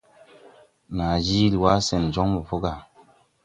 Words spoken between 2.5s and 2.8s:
gà.